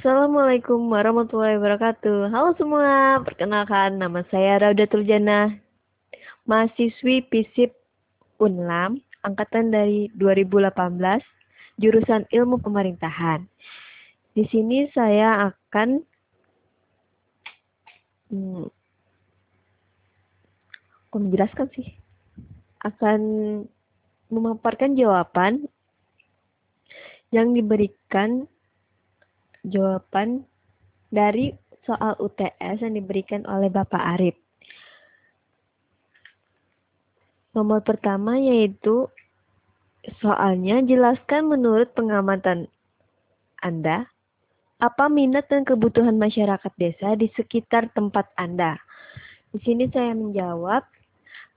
[0.00, 2.32] Assalamualaikum warahmatullahi wabarakatuh.
[2.32, 5.52] Halo semua, perkenalkan nama saya Raudatul Jannah,
[6.48, 7.76] mahasiswi PISIP
[8.40, 10.72] UNLAM, angkatan dari 2018,
[11.76, 13.44] jurusan Ilmu Pemerintahan.
[14.32, 16.00] Di sini saya akan
[18.32, 18.72] hmm,
[21.12, 21.92] menjelaskan sih
[22.88, 23.20] akan
[24.32, 25.68] memaparkan jawaban
[27.36, 28.48] yang diberikan
[29.66, 30.46] jawaban
[31.10, 34.36] dari soal UTS yang diberikan oleh Bapak Arif.
[37.50, 39.10] Nomor pertama yaitu
[40.22, 42.70] soalnya jelaskan menurut pengamatan
[43.58, 44.06] Anda
[44.80, 48.80] apa minat dan kebutuhan masyarakat desa di sekitar tempat Anda.
[49.52, 50.86] Di sini saya menjawab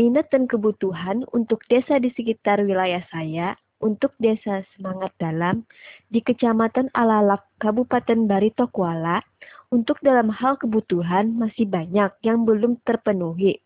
[0.00, 5.64] minat dan kebutuhan untuk desa di sekitar wilayah saya untuk Desa Semangat Dalam
[6.12, 9.24] di Kecamatan Alalak, Kabupaten Barito Kuala,
[9.72, 13.58] untuk dalam hal kebutuhan masih banyak yang belum terpenuhi.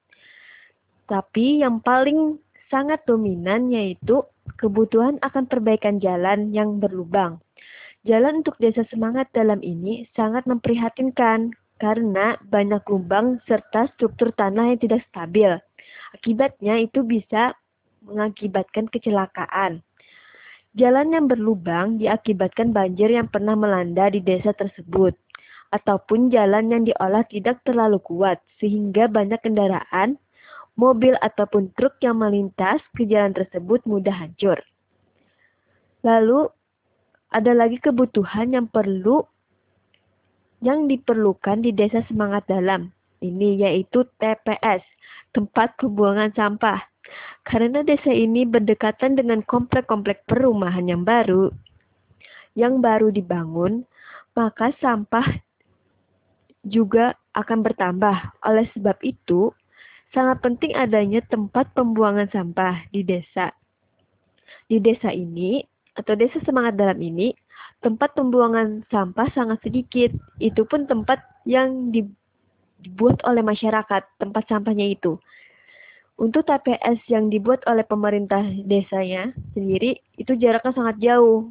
[1.11, 2.39] Tapi yang paling
[2.73, 4.25] sangat dominan yaitu
[4.57, 7.41] kebutuhan akan perbaikan jalan yang berlubang.
[8.05, 14.81] Jalan untuk Desa Semangat Dalam ini sangat memprihatinkan karena banyak lubang serta struktur tanah yang
[14.81, 15.57] tidak stabil.
[16.13, 17.57] Akibatnya itu bisa
[18.05, 19.81] mengakibatkan kecelakaan.
[20.75, 25.15] Jalan yang berlubang diakibatkan banjir yang pernah melanda di desa tersebut,
[25.71, 30.19] ataupun jalan yang diolah tidak terlalu kuat, sehingga banyak kendaraan,
[30.75, 34.59] mobil ataupun truk yang melintas ke jalan tersebut mudah hancur.
[36.03, 36.51] Lalu,
[37.31, 39.27] ada lagi kebutuhan yang perlu
[40.63, 42.91] yang diperlukan di desa semangat dalam.
[43.23, 44.83] Ini yaitu TPS,
[45.31, 46.94] tempat pembuangan sampah.
[47.45, 51.53] Karena desa ini berdekatan dengan komplek-komplek perumahan yang baru,
[52.57, 53.85] yang baru dibangun,
[54.33, 55.27] maka sampah
[56.65, 58.17] juga akan bertambah.
[58.49, 59.53] Oleh sebab itu,
[60.17, 63.53] sangat penting adanya tempat pembuangan sampah di desa.
[64.65, 65.61] Di desa ini,
[65.95, 67.37] atau desa semangat dalam ini,
[67.85, 70.11] tempat pembuangan sampah sangat sedikit.
[70.41, 75.21] Itu pun tempat yang dibuat oleh masyarakat, tempat sampahnya itu.
[76.15, 81.51] Untuk TPS yang dibuat oleh pemerintah desanya sendiri itu jaraknya sangat jauh.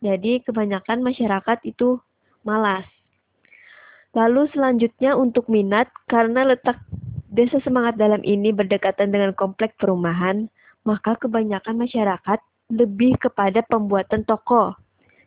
[0.00, 2.00] Jadi kebanyakan masyarakat itu
[2.42, 2.88] malas.
[4.16, 6.80] Lalu selanjutnya untuk minat karena letak
[7.32, 10.48] desa semangat dalam ini berdekatan dengan komplek perumahan,
[10.84, 12.40] maka kebanyakan masyarakat
[12.72, 14.76] lebih kepada pembuatan toko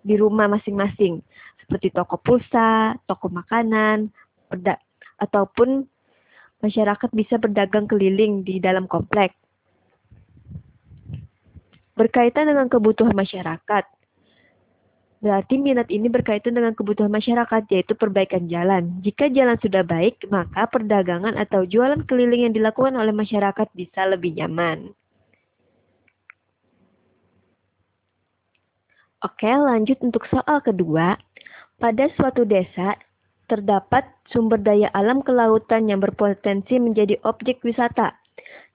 [0.06, 1.22] di rumah masing-masing
[1.66, 4.14] seperti toko pulsa, toko makanan,
[5.18, 5.90] ataupun
[6.64, 9.36] masyarakat bisa berdagang keliling di dalam komplek.
[11.96, 13.86] Berkaitan dengan kebutuhan masyarakat,
[15.24, 19.00] berarti minat ini berkaitan dengan kebutuhan masyarakat, yaitu perbaikan jalan.
[19.00, 24.36] Jika jalan sudah baik, maka perdagangan atau jualan keliling yang dilakukan oleh masyarakat bisa lebih
[24.36, 24.92] nyaman.
[29.24, 31.18] Oke, lanjut untuk soal kedua.
[31.82, 32.94] Pada suatu desa,
[33.45, 38.17] terdapat sumber daya alam kelautan yang berpotensi menjadi objek wisata.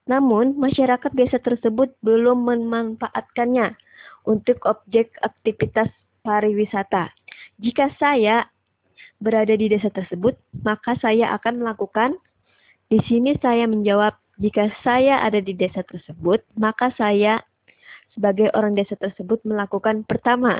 [0.09, 3.77] Namun, masyarakat desa tersebut belum memanfaatkannya
[4.25, 5.87] untuk objek aktivitas
[6.25, 7.13] pariwisata.
[7.61, 8.49] Jika saya
[9.21, 10.33] berada di desa tersebut,
[10.65, 12.17] maka saya akan melakukan
[12.91, 17.45] di sini saya menjawab jika saya ada di desa tersebut, maka saya
[18.17, 20.59] sebagai orang desa tersebut melakukan pertama,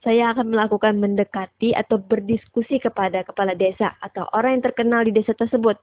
[0.00, 5.36] saya akan melakukan mendekati atau berdiskusi kepada kepala desa atau orang yang terkenal di desa
[5.36, 5.76] tersebut.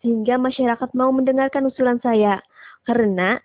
[0.00, 2.38] Sehingga masyarakat mau mendengarkan usulan saya.
[2.86, 3.38] Karena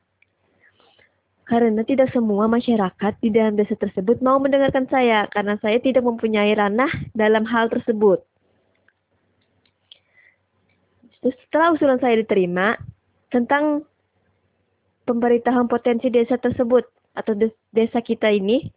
[1.47, 6.51] karena tidak semua masyarakat di dalam desa tersebut mau mendengarkan saya karena saya tidak mempunyai
[6.51, 8.19] ranah dalam hal tersebut.
[11.23, 12.75] Setelah usulan saya diterima
[13.31, 13.87] tentang
[15.07, 16.83] pemberitahuan potensi desa tersebut
[17.15, 17.33] atau
[17.71, 18.67] desa kita ini,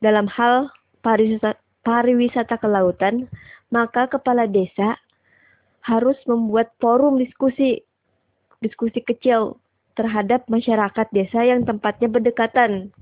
[0.00, 0.72] dalam hal
[1.04, 3.28] pariwisata, pariwisata kelautan,
[3.72, 4.96] maka kepala desa
[5.84, 7.80] harus membuat forum diskusi
[8.60, 9.56] diskusi kecil
[9.96, 12.92] terhadap masyarakat desa yang tempatnya berdekatan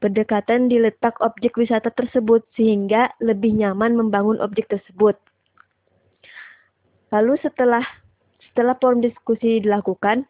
[0.00, 5.14] berdekatan di letak objek wisata tersebut sehingga lebih nyaman membangun objek tersebut.
[7.12, 7.84] Lalu setelah
[8.50, 10.24] setelah forum diskusi dilakukan,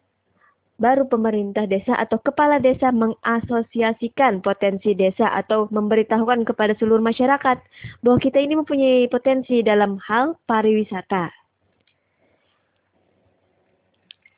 [0.81, 7.61] baru pemerintah desa atau kepala desa mengasosiasikan potensi desa atau memberitahukan kepada seluruh masyarakat
[8.01, 11.29] bahwa kita ini mempunyai potensi dalam hal pariwisata.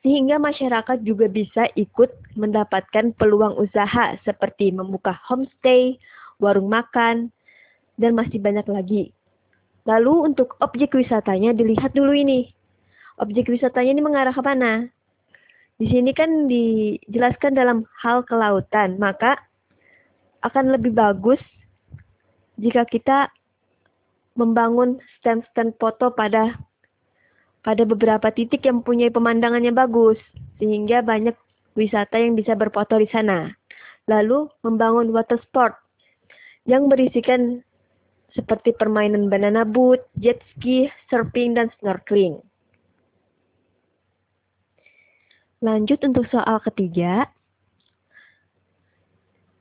[0.04, 5.96] Sehingga masyarakat juga bisa ikut mendapatkan peluang usaha seperti membuka homestay,
[6.36, 7.32] warung makan,
[7.96, 9.02] dan masih banyak lagi.
[9.88, 12.52] Lalu untuk objek wisatanya dilihat dulu ini.
[13.16, 14.92] Objek wisatanya ini mengarah ke mana?
[15.74, 19.34] Di sini kan dijelaskan dalam hal kelautan, maka
[20.46, 21.42] akan lebih bagus
[22.62, 23.32] jika kita
[24.38, 26.54] membangun stand-stand foto pada
[27.64, 30.20] pada beberapa titik yang mempunyai pemandangannya bagus,
[30.60, 31.34] sehingga banyak
[31.74, 33.50] wisata yang bisa berfoto di sana.
[34.06, 35.74] Lalu membangun water sport
[36.68, 37.64] yang berisikan
[38.36, 42.42] seperti permainan banana boat, jet ski, surfing, dan snorkeling.
[45.64, 47.24] Lanjut untuk soal ketiga.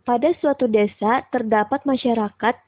[0.03, 2.59] Pada suatu desa terdapat masyarakat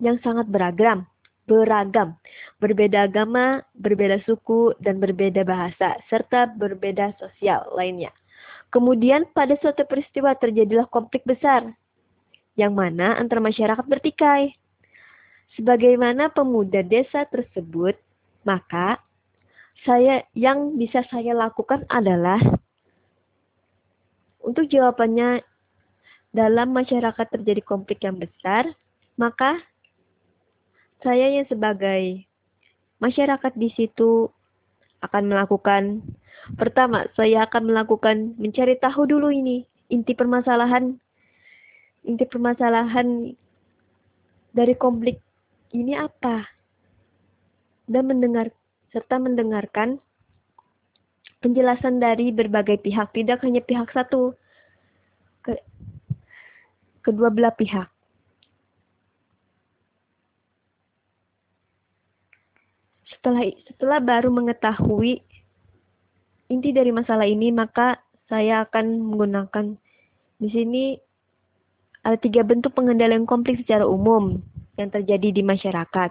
[0.00, 1.04] yang sangat beragam,
[1.44, 2.16] beragam,
[2.56, 8.08] berbeda agama, berbeda suku, dan berbeda bahasa, serta berbeda sosial lainnya.
[8.72, 11.68] Kemudian pada suatu peristiwa terjadilah konflik besar,
[12.56, 14.56] yang mana antara masyarakat bertikai.
[15.60, 18.00] Sebagaimana pemuda desa tersebut,
[18.48, 18.96] maka
[19.84, 22.40] saya yang bisa saya lakukan adalah
[24.48, 25.44] untuk jawabannya
[26.32, 28.72] dalam masyarakat terjadi konflik yang besar,
[29.20, 29.60] maka
[31.04, 32.24] saya yang sebagai
[32.96, 34.32] masyarakat di situ
[35.04, 36.00] akan melakukan
[36.56, 39.62] pertama saya akan melakukan mencari tahu dulu ini
[39.92, 40.98] inti permasalahan
[42.02, 43.36] inti permasalahan
[44.56, 45.20] dari konflik
[45.76, 46.48] ini apa?
[47.88, 48.52] Dan mendengar
[48.92, 50.00] serta mendengarkan
[51.38, 54.34] penjelasan dari berbagai pihak, tidak hanya pihak satu,
[55.46, 55.54] ke,
[57.02, 57.86] kedua belah pihak.
[63.08, 65.22] Setelah setelah baru mengetahui
[66.50, 67.98] inti dari masalah ini, maka
[68.28, 69.74] saya akan menggunakan
[70.38, 70.84] di sini
[72.06, 74.38] ada tiga bentuk pengendalian konflik secara umum
[74.78, 76.10] yang terjadi di masyarakat.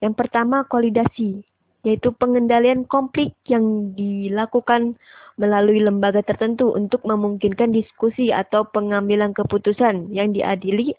[0.00, 1.44] Yang pertama, kolidasi,
[1.88, 5.00] yaitu pengendalian konflik yang dilakukan
[5.40, 10.92] melalui lembaga tertentu untuk memungkinkan diskusi atau pengambilan keputusan yang diadili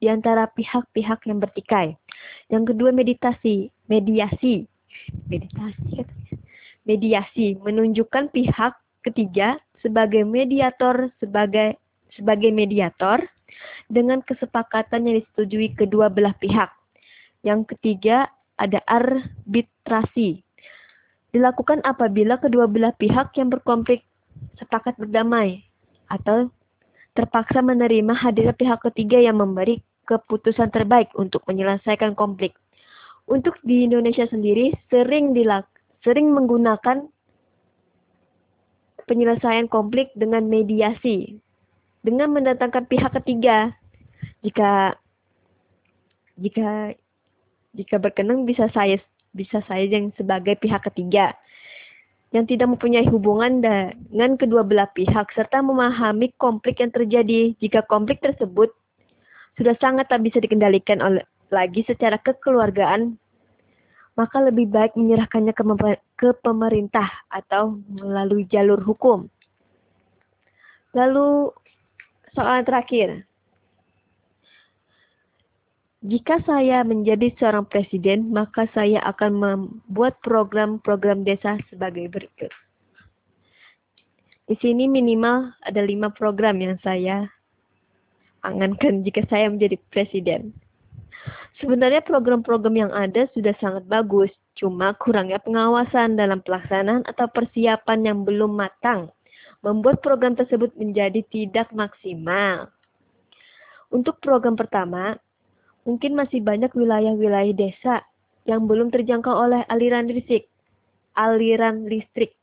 [0.00, 1.92] di antara pihak-pihak yang bertikai.
[2.48, 4.64] Yang kedua, meditasi, mediasi.
[5.28, 6.08] Meditasi
[6.88, 8.72] Mediasi menunjukkan pihak
[9.04, 11.76] ketiga sebagai mediator sebagai
[12.16, 13.20] sebagai mediator
[13.92, 16.72] dengan kesepakatan yang disetujui kedua belah pihak.
[17.44, 20.44] Yang ketiga, ada arbitrasi.
[21.32, 24.04] Dilakukan apabila kedua belah pihak yang berkonflik
[24.60, 25.64] sepakat berdamai
[26.12, 26.52] atau
[27.16, 32.52] terpaksa menerima hadirnya pihak ketiga yang memberi keputusan terbaik untuk menyelesaikan konflik.
[33.30, 35.70] Untuk di Indonesia sendiri sering dilak
[36.02, 37.06] sering menggunakan
[39.06, 41.38] penyelesaian konflik dengan mediasi
[42.02, 43.70] dengan mendatangkan pihak ketiga.
[44.42, 44.98] Jika
[46.40, 46.96] jika
[47.74, 48.98] jika berkenan bisa saya
[49.30, 51.34] bisa saya yang sebagai pihak ketiga
[52.30, 58.22] yang tidak mempunyai hubungan dengan kedua belah pihak serta memahami konflik yang terjadi jika konflik
[58.22, 58.70] tersebut
[59.58, 63.18] sudah sangat tak bisa dikendalikan oleh lagi secara kekeluargaan
[64.18, 65.64] maka lebih baik menyerahkannya ke,
[66.20, 69.32] ke pemerintah atau melalui jalur hukum.
[70.92, 71.54] Lalu
[72.34, 73.24] soalan terakhir.
[76.00, 82.48] Jika saya menjadi seorang presiden, maka saya akan membuat program-program desa sebagai berikut.
[84.48, 87.28] Di sini minimal ada lima program yang saya
[88.40, 90.56] angankan jika saya menjadi presiden.
[91.60, 98.18] Sebenarnya program-program yang ada sudah sangat bagus, cuma kurangnya pengawasan dalam pelaksanaan atau persiapan yang
[98.24, 99.12] belum matang
[99.60, 102.72] membuat program tersebut menjadi tidak maksimal.
[103.92, 105.20] Untuk program pertama,
[105.84, 108.04] mungkin masih banyak wilayah-wilayah desa
[108.48, 110.48] yang belum terjangkau oleh aliran listrik,
[111.16, 112.36] aliran listrik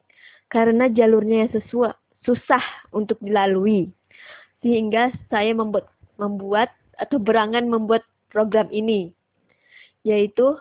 [0.48, 2.63] karena jalurnya yang sesuai, susah
[2.96, 3.91] untuk dilalui.
[4.63, 8.01] Sehingga saya membuat membuat atau berangan membuat
[8.34, 9.13] program ini,
[10.01, 10.58] yaitu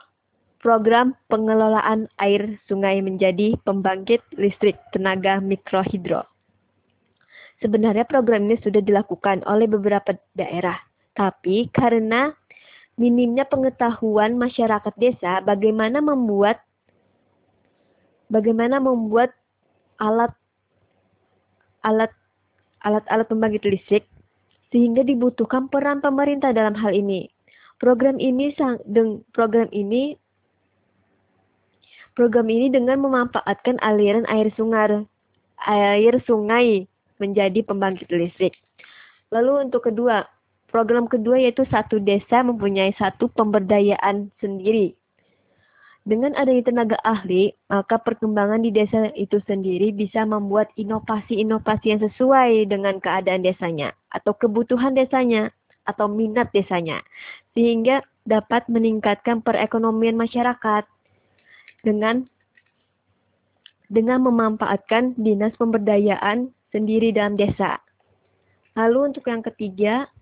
[0.61, 6.27] program pengelolaan air sungai menjadi pembangkit listrik tenaga mikrohidro.
[7.65, 10.77] Sebenarnya program ini sudah dilakukan oleh beberapa daerah,
[11.17, 12.37] tapi karena
[12.97, 16.65] minimnya pengetahuan masyarakat desa bagaimana membuat
[18.33, 19.37] bagaimana membuat
[20.01, 20.33] alat
[21.85, 22.13] alat
[22.83, 24.05] alat-alat pembangkit listrik
[24.75, 27.31] sehingga dibutuhkan peran pemerintah dalam hal ini.
[27.77, 28.57] Program ini
[29.37, 30.17] program ini
[32.17, 35.05] program ini dengan memanfaatkan aliran air sungai
[35.69, 36.89] air sungai
[37.21, 38.57] menjadi pembangkit listrik.
[39.33, 40.25] Lalu untuk kedua,
[40.77, 44.93] program kedua yaitu satu desa mempunyai satu pemberdayaan sendiri.
[46.05, 52.69] Dengan adanya tenaga ahli, maka perkembangan di desa itu sendiri bisa membuat inovasi-inovasi yang sesuai
[52.69, 55.49] dengan keadaan desanya atau kebutuhan desanya
[55.89, 57.01] atau minat desanya
[57.57, 60.85] sehingga dapat meningkatkan perekonomian masyarakat
[61.89, 62.29] dengan
[63.89, 67.81] dengan memanfaatkan dinas pemberdayaan sendiri dalam desa.
[68.77, 70.13] Lalu untuk yang ketiga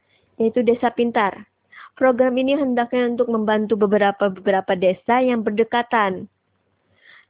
[0.40, 1.46] yaitu desa pintar.
[1.94, 6.26] Program ini hendaknya untuk membantu beberapa-beberapa desa yang berdekatan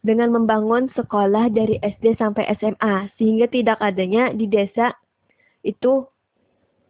[0.05, 4.93] dengan membangun sekolah dari SD sampai SMA sehingga tidak adanya di desa
[5.65, 6.05] itu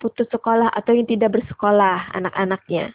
[0.02, 2.94] putus sekolah atau yang tidak bersekolah anak-anaknya.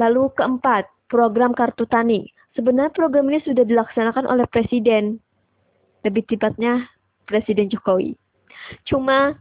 [0.00, 2.30] Lalu keempat, program kartu tani.
[2.56, 5.20] Sebenarnya program ini sudah dilaksanakan oleh Presiden,
[6.06, 6.88] lebih tepatnya
[7.28, 8.16] Presiden Jokowi.
[8.88, 9.36] Cuma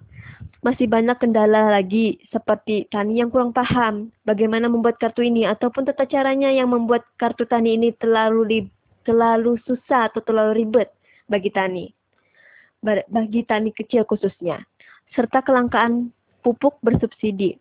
[0.62, 6.06] masih banyak kendala lagi seperti tani yang kurang paham bagaimana membuat kartu ini ataupun tata
[6.06, 8.70] caranya yang membuat kartu tani ini terlalu
[9.02, 10.94] terlalu susah atau terlalu ribet
[11.26, 11.90] bagi tani
[13.10, 14.62] bagi tani kecil khususnya
[15.18, 16.10] serta kelangkaan
[16.42, 17.58] pupuk bersubsidi.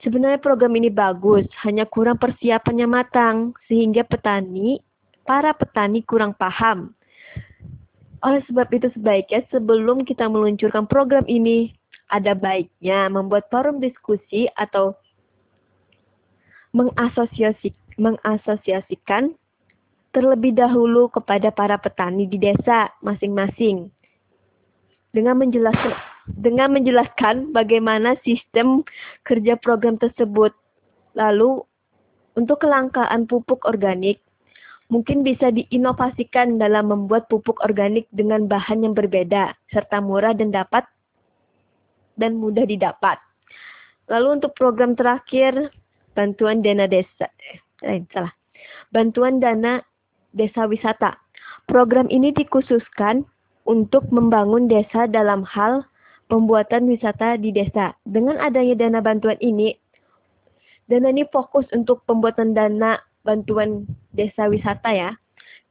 [0.00, 4.80] Sebenarnya program ini bagus, hanya kurang persiapannya matang sehingga petani
[5.28, 6.96] para petani kurang paham
[8.20, 11.72] oleh sebab itu sebaiknya sebelum kita meluncurkan program ini,
[12.10, 14.92] ada baiknya membuat forum diskusi atau
[16.76, 19.32] mengasosiasi, mengasosiasikan
[20.10, 23.88] terlebih dahulu kepada para petani di desa masing-masing
[25.14, 25.94] dengan menjelaskan
[26.30, 28.86] dengan menjelaskan bagaimana sistem
[29.26, 30.54] kerja program tersebut.
[31.18, 31.62] Lalu
[32.38, 34.22] untuk kelangkaan pupuk organik
[34.90, 40.82] mungkin bisa diinovasikan dalam membuat pupuk organik dengan bahan yang berbeda, serta murah dan dapat
[42.18, 43.16] dan mudah didapat.
[44.10, 45.70] Lalu untuk program terakhir,
[46.18, 47.30] bantuan dana desa,
[47.86, 48.34] eh, salah,
[48.90, 49.80] bantuan dana
[50.34, 51.14] desa wisata.
[51.70, 53.22] Program ini dikhususkan
[53.70, 55.86] untuk membangun desa dalam hal
[56.26, 57.94] pembuatan wisata di desa.
[58.02, 59.78] Dengan adanya dana bantuan ini,
[60.90, 65.10] dana ini fokus untuk pembuatan dana bantuan desa wisata ya.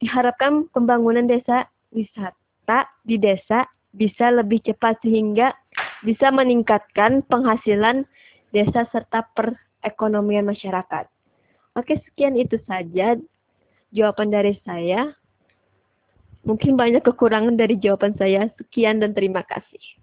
[0.00, 5.52] Diharapkan pembangunan desa wisata di desa bisa lebih cepat sehingga
[6.06, 8.06] bisa meningkatkan penghasilan
[8.54, 11.06] desa serta perekonomian masyarakat.
[11.76, 13.14] Oke, sekian itu saja
[13.94, 15.14] jawaban dari saya.
[16.42, 18.48] Mungkin banyak kekurangan dari jawaban saya.
[18.56, 19.99] Sekian dan terima kasih.